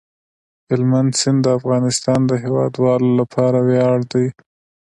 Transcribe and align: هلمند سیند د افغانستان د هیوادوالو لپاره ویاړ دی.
هلمند 0.69 1.11
سیند 1.21 1.39
د 1.43 1.47
افغانستان 1.59 2.19
د 2.27 2.31
هیوادوالو 2.43 3.09
لپاره 3.19 3.57
ویاړ 3.69 3.97
دی. 4.13 4.27